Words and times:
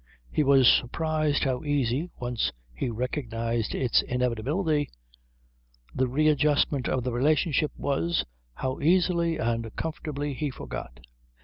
He 0.31 0.43
was 0.43 0.67
surprised 0.67 1.43
how 1.43 1.63
easy, 1.63 2.09
once 2.19 2.51
he 2.73 2.89
recognised 2.89 3.75
its 3.75 4.01
inevitability, 4.01 4.89
the 5.93 6.07
readjustment 6.07 6.89
of 6.89 7.03
the 7.03 7.11
relationship 7.13 7.69
was, 7.77 8.25
how 8.55 8.79
easily 8.79 9.37
and 9.37 9.75
comfortably 9.75 10.33
he 10.33 10.49
forgot. 10.49 11.01